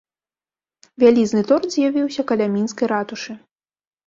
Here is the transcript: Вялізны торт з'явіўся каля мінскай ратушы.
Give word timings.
Вялізны 1.03 1.43
торт 1.51 1.69
з'явіўся 1.75 2.21
каля 2.33 2.47
мінскай 2.55 2.87
ратушы. 2.95 3.39